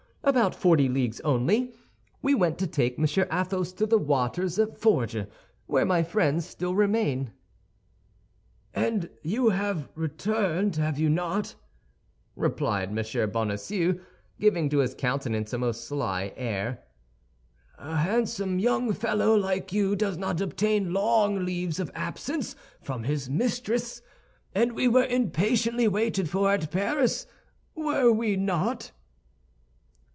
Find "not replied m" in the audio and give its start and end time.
11.09-13.29